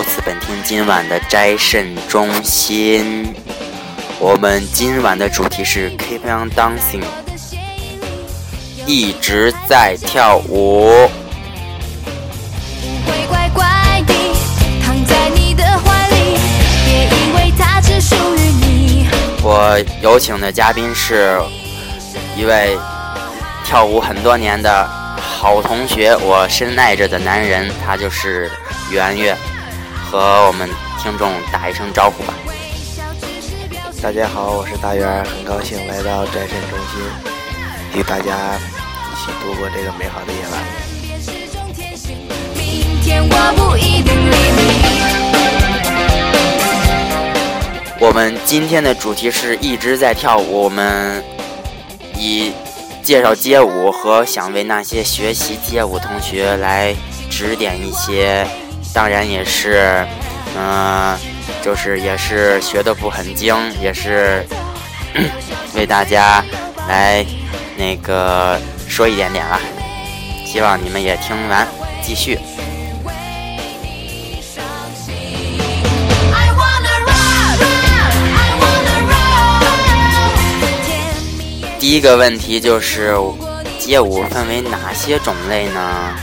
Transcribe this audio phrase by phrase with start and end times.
[0.00, 3.34] 收此本厅今晚的斋肾中心。
[4.18, 7.04] 我们今晚的主题是 Keep on dancing，
[8.86, 11.06] 一直在跳舞。
[19.42, 21.38] 我有请的嘉宾是
[22.34, 22.78] 一位
[23.66, 24.88] 跳舞很多年的
[25.18, 28.50] 好同学，我深爱着的男人，他就是
[28.90, 29.36] 圆圆，
[30.10, 30.68] 和我们
[31.00, 32.34] 听众打一声招呼吧。
[34.02, 37.00] 大家好，我是大圆，很高兴来到战神中心，
[37.94, 40.60] 与大家一起度过这个美好的夜晚。
[48.00, 51.22] 我们今天的主题是一直在跳舞，我们
[52.16, 52.50] 以
[53.00, 56.96] 介绍街舞和想为那些学习街舞同学来
[57.30, 58.44] 指点一些，
[58.92, 60.06] 当然也是，
[60.56, 61.16] 嗯、
[61.62, 64.44] 就是也是学的不很精，也是
[65.74, 66.44] 为大家
[66.88, 67.24] 来
[67.76, 69.60] 那个说一点点吧。
[70.44, 71.66] 希望你们也听完，
[72.02, 72.38] 继续。
[81.78, 83.16] 第一个问题就是
[83.78, 86.14] 街舞分为哪些种类呢？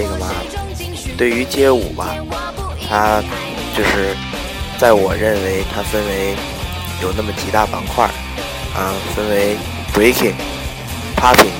[0.00, 0.28] 这个嘛，
[1.18, 2.16] 对于街舞吧，
[2.88, 3.22] 它
[3.76, 4.16] 就是
[4.78, 6.34] 在我认为它分为
[7.02, 8.06] 有那么几大板块，
[8.74, 9.58] 啊，分为
[9.92, 10.32] breaking、
[11.18, 11.52] popping、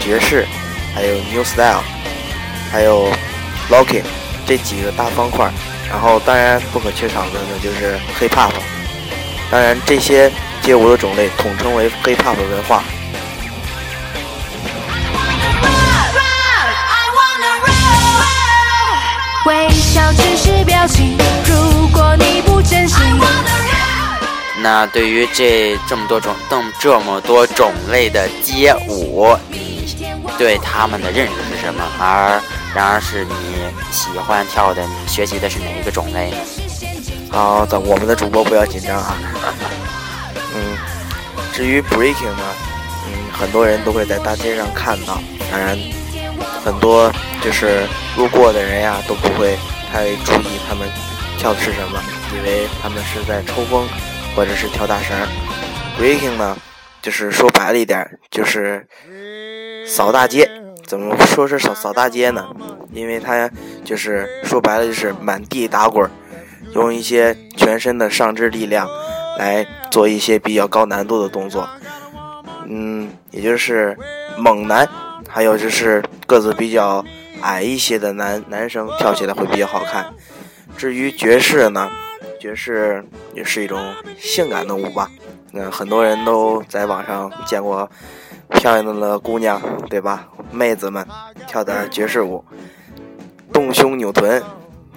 [0.00, 0.44] 爵士，
[0.92, 1.84] 还有 new style，
[2.72, 3.12] 还有
[3.70, 4.02] locking
[4.44, 5.48] 这几个大方块。
[5.88, 8.50] 然后当然不可缺少的呢就是 hip hop，
[9.52, 10.28] 当然这些
[10.62, 12.82] 街舞的种类统称为 hip hop 文化。
[20.02, 22.98] 笑只是表情，如果你不真心。
[24.60, 29.94] 那对于这这么多种、这么这么多种类的街舞，你
[30.36, 31.84] 对他们的认识是什么？
[32.00, 32.40] 而
[32.74, 33.32] 然而是你
[33.92, 36.36] 喜欢跳的，你学习的是哪一个种类呢？
[37.30, 39.14] 好的，我们的主播不要紧张啊。
[40.54, 40.76] 嗯，
[41.52, 42.44] 至于 breaking 呢，
[43.06, 45.78] 嗯，很多人都会在大街上看到，当然，
[46.64, 47.86] 很多就是
[48.16, 49.56] 路过的人呀都不会
[49.92, 50.88] 太注意他们
[51.36, 52.00] 跳的是什么，
[52.34, 53.86] 以为他们是在抽风
[54.34, 55.14] 或者是跳大绳。
[56.00, 56.56] breaking 呢，
[57.02, 58.86] 就是说白了一点，就是
[59.86, 60.50] 扫大街。
[60.86, 62.48] 怎么说是扫扫大街呢？
[62.92, 63.48] 因为他
[63.84, 66.10] 就是说白了就是满地打滚。
[66.74, 68.88] 用一些全身的上肢力量
[69.36, 71.68] 来做一些比较高难度的动作，
[72.66, 73.94] 嗯，也就是
[74.38, 74.88] 猛男，
[75.28, 77.04] 还有就是个子比较
[77.42, 80.12] 矮一些的男男生跳起来会比较好看。
[80.76, 81.90] 至于爵士呢，
[82.40, 83.04] 爵士
[83.34, 85.10] 也是一种性感的舞吧，
[85.50, 87.88] 那很多人都在网上见过
[88.48, 89.60] 漂亮的姑娘，
[89.90, 90.28] 对吧？
[90.50, 91.06] 妹子们
[91.46, 92.44] 跳的爵士舞，
[93.52, 94.42] 动胸扭臀，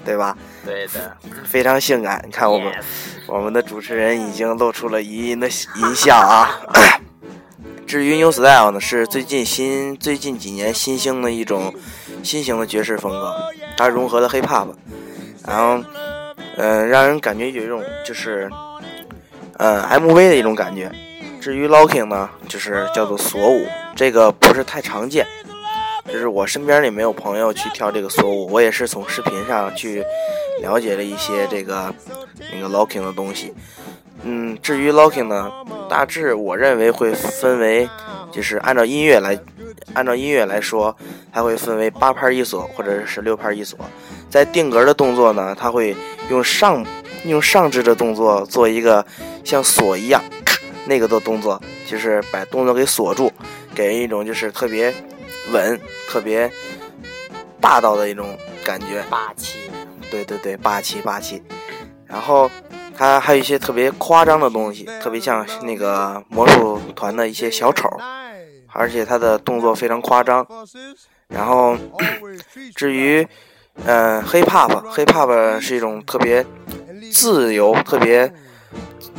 [0.03, 0.37] 对吧？
[0.65, 2.21] 对的，非常性感。
[2.25, 2.73] 你看我们
[3.27, 6.49] 我们的主持人已经露出了淫淫的淫笑啊。
[7.87, 11.73] 至于 New Style 呢，是最近新最近几年新兴的一种
[12.25, 13.35] 新型的爵士风格，
[13.77, 14.73] 它融合了 Hip Hop，
[15.45, 15.83] 然后
[16.57, 18.49] 嗯、让人感觉有一种就是、
[19.57, 20.91] 呃 MV 的一种感觉。
[21.39, 25.27] 至于 Locking 呢，就是叫做锁舞，这个不是太常见。
[26.07, 30.03] 就是我身边也没有朋友去跳这个锁舞，我也是从视频上去
[30.61, 31.93] 了解了一些这个
[32.53, 33.53] 那个 locking 的东西。
[34.23, 35.51] 嗯，至于 locking 呢，
[35.89, 37.87] 大致我认为会分为，
[38.31, 39.37] 就是按照音乐来，
[39.93, 40.95] 按照音乐来说，
[41.31, 43.77] 它会分为八拍一锁或者是六拍一锁。
[44.29, 45.95] 在定格的动作呢，它会
[46.29, 46.85] 用上
[47.23, 49.05] 用上肢的动作做一个
[49.43, 50.21] 像锁一样
[50.85, 53.31] 那个的动作，就是把动作给锁住，
[53.73, 54.93] 给人一种就是特别
[55.51, 56.51] 稳、特别
[57.61, 59.03] 霸道的一种感觉。
[59.09, 59.59] 霸气。
[60.11, 61.41] 对对对，霸气霸气。
[62.05, 62.49] 然后
[62.95, 67.89] 它还有一些特别夸张的东西，特别像那个魔术团的一些小丑，
[68.75, 70.45] 而且他的动作非常夸张。
[71.29, 71.75] 然后
[72.75, 73.27] 至于
[73.85, 76.45] 嗯、呃、，hip hop，hip hop 是一种特别
[77.11, 78.31] 自由、特别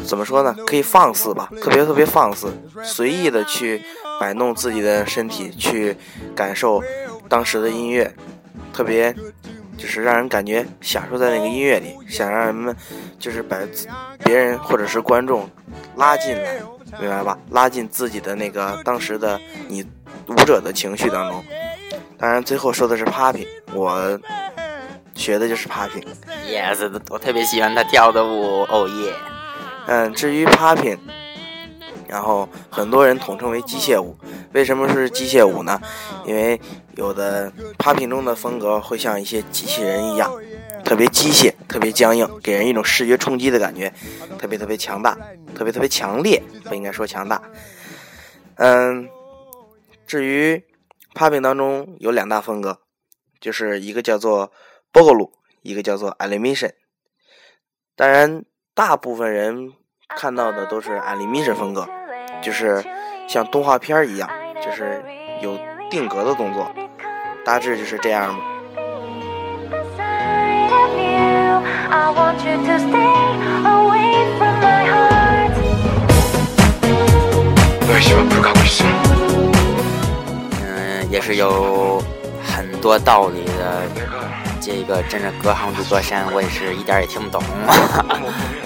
[0.05, 0.55] 怎么说呢？
[0.67, 2.53] 可以放肆吧，特别特别放肆，
[2.85, 3.82] 随意的去
[4.20, 5.97] 摆弄自己的身体，去
[6.35, 6.82] 感受
[7.29, 8.14] 当时的音乐，
[8.73, 9.14] 特别
[9.76, 12.75] 就是让人感觉享受在那个音乐里，想让人们
[13.19, 13.56] 就是把
[14.25, 15.49] 别人或者是观众
[15.96, 16.55] 拉进来，
[17.00, 17.38] 明白吧？
[17.50, 19.84] 拉进自己的那个当时的你
[20.28, 21.44] 舞者的情绪当中。
[22.19, 24.19] 当然最后说的是 popping，我
[25.14, 26.05] 学的就是 popping。
[26.49, 29.12] Yes，我特别喜欢他跳的舞，哦耶！
[29.87, 30.99] 嗯，至于 popping，
[32.08, 34.17] 然后很多人统称为机械舞。
[34.52, 35.78] 为什么是机械舞呢？
[36.25, 36.58] 因为
[36.96, 40.32] 有的 popping 中的风格会像一些机器人一样，
[40.82, 43.93] 特别机械、特别僵硬，给人一种视觉冲击的感觉，
[44.38, 45.16] 特别特别强大，
[45.54, 47.40] 特别特别强烈，不应该说强大。
[48.56, 49.08] 嗯，
[50.06, 50.64] 至于
[51.14, 52.81] popping 当中有两大风格，
[53.40, 54.50] 就是一个叫做
[54.90, 55.31] boogaloo，
[55.62, 56.72] 一个叫做 animation。
[57.94, 58.44] 当然，
[58.75, 59.75] 大部分人
[60.16, 61.87] 看到的都是 animation 风格，
[62.42, 62.82] 就是
[63.28, 64.31] 像动画片一样，
[64.62, 65.04] 就是
[65.42, 65.58] 有
[65.90, 66.70] 定格的动作，
[67.46, 68.37] 大致就是这样
[71.88, 72.02] i
[81.08, 82.02] 也是有
[82.43, 83.82] 很多道理的，
[84.60, 87.40] 这个真是隔行如隔山我也是一点也听不懂。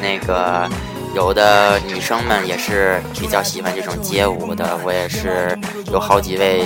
[0.00, 0.66] 那个
[1.14, 5.56] 有的女生们也是比较喜欢这种街舞的我也是
[5.92, 6.64] 有好几位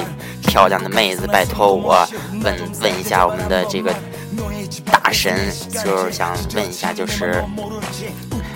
[0.54, 2.06] 漂亮的妹子拜托我
[2.40, 3.92] 问问一下我们的这个
[4.86, 5.50] 大神，
[5.84, 7.44] 就是想问一下，就是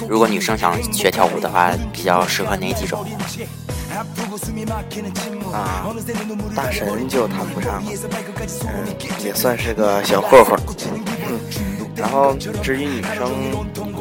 [0.09, 3.05] 如果女生想学跳舞的话，比较适合哪几种？
[5.53, 5.93] 啊，
[6.55, 7.91] 大神就谈不上了，
[8.63, 10.57] 嗯，也算是个小混混。
[11.29, 11.41] 嗯，
[11.97, 13.29] 然后至于女生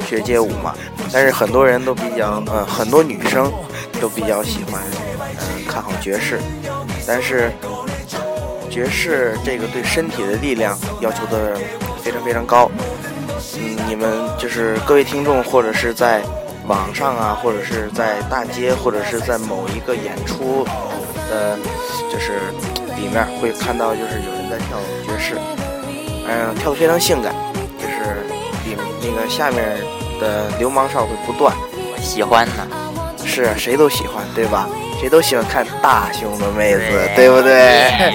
[0.08, 0.76] 学街舞嘛，
[1.12, 3.52] 但是很多人都比较，呃，很多女生
[4.00, 4.84] 都比较喜欢，
[5.20, 6.40] 嗯，看好爵士，
[7.08, 7.52] 但是
[8.78, 11.58] 爵士这个对身体的力量要求的
[12.04, 12.70] 非常非常高。
[13.58, 14.08] 嗯，你们
[14.38, 16.22] 就是各位听众，或者是在
[16.68, 20.64] 网上啊，或者是在大街，或者是在某一个演出
[21.28, 21.58] 的，
[22.14, 22.34] 就是
[22.96, 25.34] 里面会看到，就是有人在跳爵士，
[26.28, 27.34] 嗯、跳得非常性感，
[27.80, 28.28] 就是
[28.64, 29.76] 里那个下面
[30.22, 32.68] 的流氓哨会不断，我喜欢呢。
[33.26, 34.70] 是啊谁都喜欢，对吧？
[35.00, 36.80] 谁都喜欢看大胸的妹子，
[37.16, 38.14] 对对不对？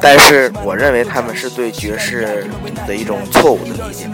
[0.00, 2.46] 但是我认为他们是对爵士
[2.86, 4.08] 的一种错误的理解。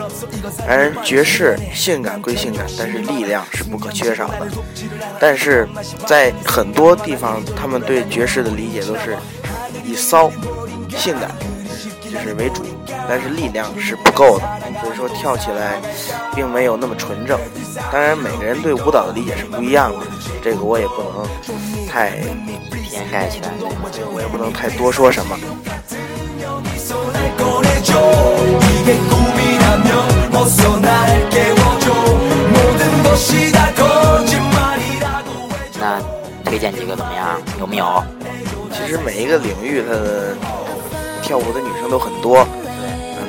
[0.66, 4.46] 而，爵士性感归性感，但是力量是不可缺少的。
[5.18, 5.68] 但是
[6.06, 9.16] 在很多地方，他们对爵士的理解都是
[9.84, 10.30] 以骚、
[10.96, 11.30] 性感
[12.02, 12.64] 就是为主
[13.08, 14.44] 但是力量是不够的
[14.80, 15.80] 所以说跳起来
[16.34, 17.38] 并没有那么纯正。
[17.92, 19.98] 当然每个人对舞蹈的理解是不一样的
[20.42, 21.26] 这个我也不能
[21.86, 22.10] 太
[22.82, 23.50] 偏概起来
[24.12, 25.38] 我也不能太多说什么。
[35.80, 36.00] 那
[36.44, 37.40] 推荐几个怎么样？
[37.60, 38.02] 有没有？
[38.72, 40.36] 其实每一个领域它的
[41.28, 42.38] 跳舞的女生都很多。
[42.64, 43.28] 嗯，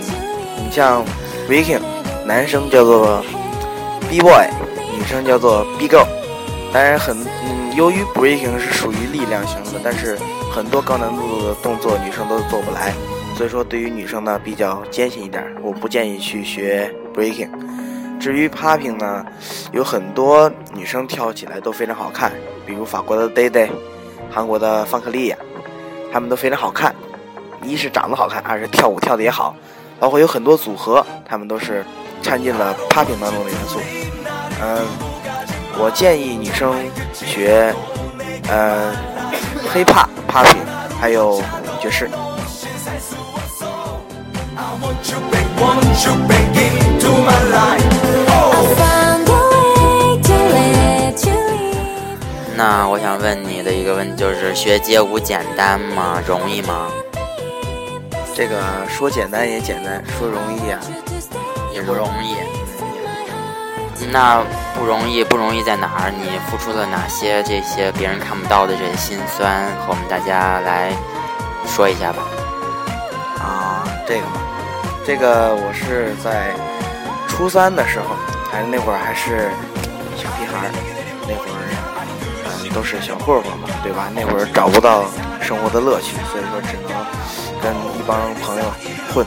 [0.56, 1.04] 你像
[1.50, 1.82] breaking，
[2.26, 3.22] 男生叫做
[4.10, 4.48] b boy，
[4.98, 6.08] 女生叫做 b girl。
[6.72, 10.18] 当然很，嗯，由于 breaking 是属于力量型的，但是
[10.50, 12.94] 很多高难度的动作女生都做不来，
[13.36, 17.50] 所以说对于女生呢比较艰辛一点，我不建议去学 breaking。
[18.18, 19.26] 至于 popping 呢，
[19.74, 22.32] 有很多女生跳起来都非常好看，
[22.66, 23.68] 比如法国的 Day Day，
[24.32, 25.38] 韩国的范克利亚，
[26.14, 26.96] 她们都非常好看。
[27.64, 29.56] 一是长得好看，二是跳舞跳的也好，
[30.00, 31.86] 包括有很多组合，她们都是
[32.22, 33.80] 掺进了 popping 当中的元素。
[34.62, 34.86] 嗯，
[35.78, 36.76] 我建议女生
[37.14, 37.74] 学，
[38.50, 38.94] 呃
[39.74, 40.58] ，hiphop、popping，
[41.00, 41.42] 还有
[41.80, 42.10] 爵士。
[52.56, 56.22] 那我想问你的一个问题就是：学街舞简单吗？
[56.28, 56.88] 容易吗？
[58.40, 60.80] 这个说简单也简单，说容易啊，
[61.74, 62.38] 也不容易。
[64.14, 64.42] 那
[64.74, 66.10] 不容易，不容易在哪儿？
[66.10, 70.90] 你付出了哪些这些别人看不到的这些辛酸，和我们大家来
[71.68, 72.24] 说一下吧。
[73.44, 74.40] 啊，这个嘛，
[75.06, 76.56] 这个我是在
[77.28, 78.16] 初三的时候，
[78.50, 79.52] 还是那会儿还是
[80.16, 80.72] 小屁孩儿，
[81.28, 81.60] 那会儿
[82.64, 84.08] 嗯都是小混混嘛，对吧？
[84.16, 85.04] 那会儿找不到
[85.42, 86.96] 生活的乐趣，所以说只能
[87.62, 88.64] 跟一帮朋友
[89.14, 89.26] 混。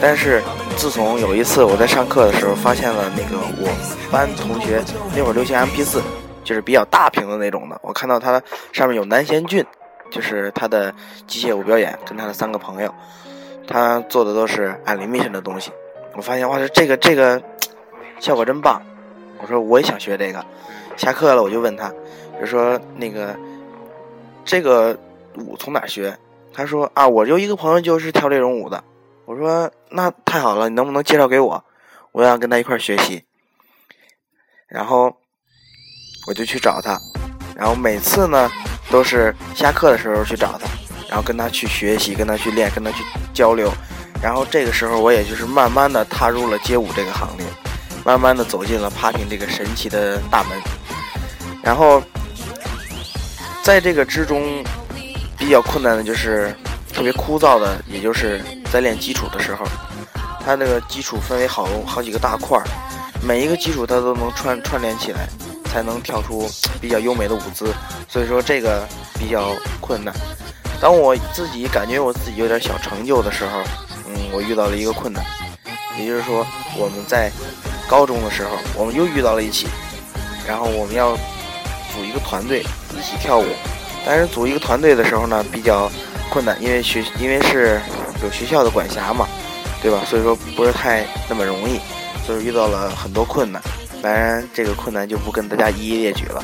[0.00, 0.42] 但是
[0.76, 3.68] 自从有一次我在上课的时候，发现了那个我
[4.10, 4.82] 班同学
[5.14, 6.02] 那会儿流行 MP 四，
[6.42, 9.64] 就是比较大屏的那种的，我看到他上面有南贤俊，
[10.10, 10.92] 就是他的
[11.26, 12.92] 机械舞表演，跟他的三个朋友。
[13.68, 15.70] 他做的都是 animation 的东西。
[16.14, 17.40] 我发现哇，这个这个
[18.18, 18.82] 效果真棒。
[19.40, 20.44] 我说我也想学这个。
[20.96, 21.90] 下课了我就问他，
[22.40, 23.34] 就说那个
[24.44, 24.96] 这个
[25.36, 26.14] 舞从哪学？
[26.52, 28.82] 他说啊，我有一个朋友就是跳这种舞的。
[29.24, 31.64] 我说那太好了，你能不能介绍给我？
[32.12, 33.24] 我想跟他一块学习。
[34.68, 35.14] 然后
[36.26, 36.98] 我就去找他，
[37.54, 38.50] 然后每次呢
[38.90, 40.66] 都是下课的时候去找他，
[41.08, 43.04] 然后跟他去学习，跟他去练，跟他去
[43.34, 43.70] 交流。
[44.22, 47.46] 然后这个时候我也就是慢慢的踏入了街舞这个行列，
[48.04, 50.58] 慢慢的走进了 popping 这个神奇的大门。
[51.62, 52.02] 然后
[53.62, 54.64] 在这个之中
[55.42, 56.54] 比较困难的就是
[56.94, 59.66] 特别枯燥的，也就是在练基础的时候，
[60.44, 62.64] 它那个基础分为好好几个大块儿，
[63.20, 65.26] 每一个基础它都能串串联起来，
[65.64, 66.48] 才能跳出
[66.80, 67.74] 比较优美的舞姿。
[68.08, 68.86] 所以说这个
[69.18, 69.48] 比较
[69.80, 70.14] 困难。
[70.80, 73.58] 当我自己感觉我自己有点小成就的时候，
[74.06, 75.24] 嗯，我遇到了一个困难，
[75.98, 76.46] 也就是说
[76.78, 77.32] 我们在
[77.88, 79.66] 高中的时候，我们又遇到了一起，
[80.46, 81.16] 然后我们要
[81.92, 82.60] 组一个团队
[82.96, 83.46] 一起跳舞。
[84.04, 85.90] 但是组一个团队的时候呢，比较
[86.30, 87.80] 困难，因为学因为是
[88.22, 89.26] 有学校的管辖嘛，
[89.82, 90.02] 对吧？
[90.06, 91.80] 所以说不是太那么容易，
[92.26, 93.62] 所以遇到了很多困难。
[94.02, 96.42] 当然，这个困难就不跟大家一一列举了。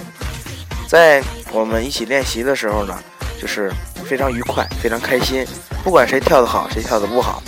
[0.86, 1.22] 在
[1.52, 2.96] 我们一起练习的时候呢，
[3.40, 3.72] 就是
[4.04, 5.44] 非常愉快，非常开心。
[5.82, 7.42] 不管谁跳得好，谁跳得不好，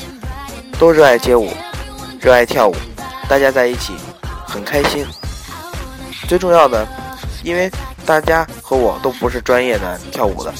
[0.79, 1.53] 都热爱街舞，
[2.21, 2.75] 热爱跳舞，
[3.29, 3.95] 大家在一起
[4.47, 5.07] 很开心。
[6.29, 6.87] 最重要的，
[7.45, 7.71] 因为
[8.11, 10.53] 大家和我都不是专业的跳舞的，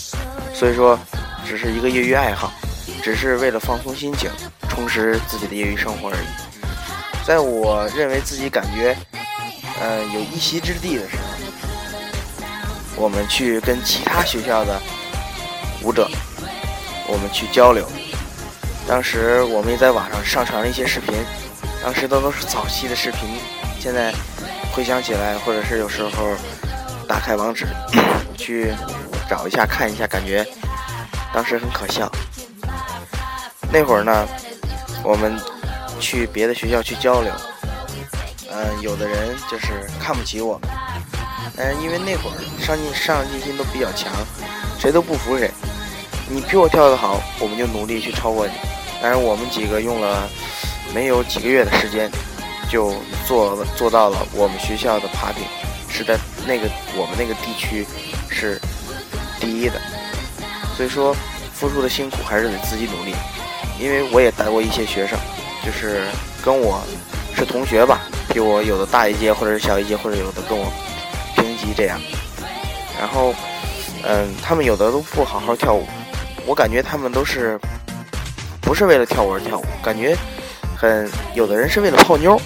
[0.55, 0.97] 所以说
[1.45, 2.53] 只是一个业余爱好，
[3.03, 4.31] 只是为了放松心情，
[4.69, 7.27] 充实自己的业余生活而已。
[7.27, 8.97] 在我认为自己感觉，
[9.81, 14.81] 呃，有一席之地的时候，我们去跟其他学校的
[15.83, 16.09] 舞者，
[17.09, 17.85] 我们去交流。
[18.87, 21.13] 当时我们也在网上上传了一些视频，
[21.83, 23.41] 当时都都是早期的视频，
[23.81, 24.15] 现在
[24.73, 26.11] 回想起来，或者是有时候
[27.11, 27.67] 打开网址
[28.39, 28.73] 去
[29.29, 30.47] 找一下看一下，感觉
[31.35, 32.09] 当时很可笑。
[33.73, 34.29] 那会儿呢，
[35.03, 35.37] 我们
[35.99, 37.33] 去别的学校去交流，
[38.53, 40.71] 嗯，有的人就是看不起我们，
[41.57, 44.13] 但是因为那会儿上进上进心都比较强，
[44.79, 45.51] 谁都不服谁。
[46.29, 48.53] 你比我跳得好，我们就努力去超过你。
[49.03, 50.29] 但是我们几个用了
[50.95, 52.09] 没有几个月的时间，
[52.71, 52.95] 就
[53.27, 55.43] 做做到了我们学校的爬顶，
[55.89, 57.87] 实在那个我们那个地区
[58.29, 58.61] 是
[59.41, 59.81] 第一的。
[60.77, 61.15] 所以说，
[61.53, 63.15] 付出的辛苦还是得自己努力。
[63.79, 65.19] 因为我也带过一些学生，
[65.65, 66.03] 就是
[66.43, 66.83] 跟我
[67.35, 70.71] 是同学吧，比我有的大一届，或者是小一届，或者有的跟我
[71.37, 72.01] 平级这样。
[72.99, 73.35] 然后，
[74.03, 75.87] 嗯，他们有的都不好好跳舞，
[76.47, 77.59] 我感觉他们都是
[78.61, 80.17] 不是为了跳舞而跳舞，感觉
[80.77, 82.41] 很有的人是为了泡妞，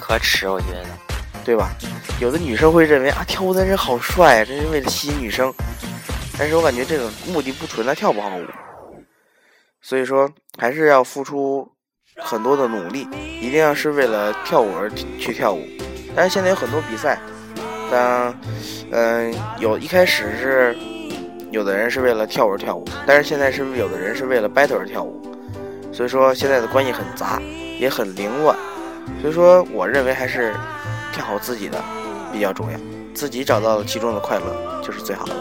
[0.00, 0.84] 可耻，我觉得。
[1.44, 1.70] 对吧？
[2.20, 5.52] 有的女生会认为啊，跳舞的人好帅啊，这是为了吸引女生。
[6.38, 8.44] 但是我感觉这个目的不纯，他跳不好舞。
[9.82, 11.66] 所以说，还是要付出
[12.16, 13.06] 很多的努力，
[13.40, 15.62] 一定要是为了跳舞而去跳舞。
[16.14, 17.18] 但是现在有很多比赛，
[17.90, 18.34] 当
[18.90, 20.76] 嗯、有一开始是
[21.50, 25.22] 有的人是为了跳舞而跳舞，但是现在是有的人是为了 battle 而跳舞。
[25.92, 27.40] 所以说现在的关系很杂，
[27.78, 28.56] 也很凌乱。
[29.20, 30.54] 所以说，我认为还是
[31.12, 31.82] 跳好自己的
[32.36, 32.78] 比较重要，
[33.14, 34.44] 自己找到了其中的快乐
[34.82, 35.32] 就是最好的。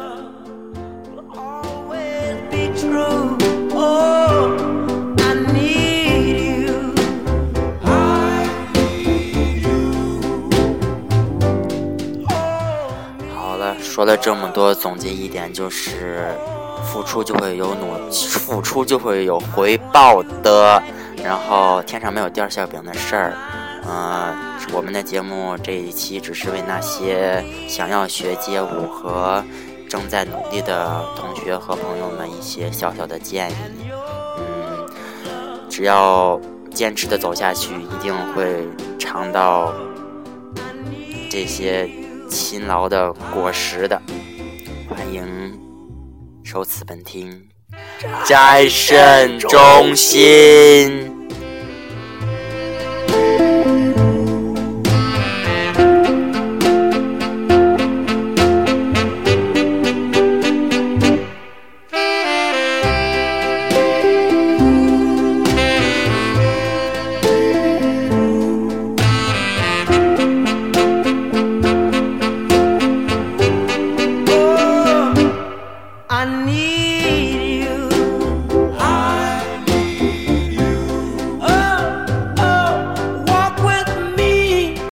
[13.35, 16.29] 好了，说了这么多，总结一点就是，
[16.85, 20.81] 付出就会有努，付出就会有回报的。
[21.21, 23.33] 然后天上没有掉馅饼的事儿。
[23.87, 24.33] 嗯、
[24.73, 29.43] 我们的节目这一期只是为那些想要学街舞和
[29.89, 33.55] 正在努力的同学和朋友们一些小小的建议。
[34.37, 34.85] 嗯，
[35.69, 36.39] 只要
[36.73, 38.67] 坚持的走下去，一定会
[38.99, 39.73] 尝到
[41.29, 41.89] 这些
[42.29, 44.01] 勤劳的果实的。
[44.89, 45.57] 欢迎
[46.43, 47.47] 收此本听，
[48.25, 51.14] 斋肾中心。